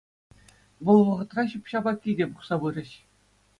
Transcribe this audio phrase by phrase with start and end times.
[0.87, 2.91] Вӑл вӑхӑтра ҫӳп-ҫапа килте пухса пырӗҫ.